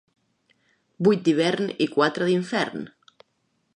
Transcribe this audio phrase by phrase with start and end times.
[1.07, 2.89] Vuit d'hivern i quatre d'infern.